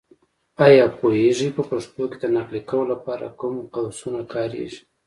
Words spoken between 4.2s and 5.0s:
کارېږي.